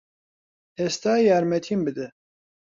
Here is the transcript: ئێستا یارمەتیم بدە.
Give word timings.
ئێستا 0.79 1.13
یارمەتیم 1.29 1.79
بدە. 1.87 2.07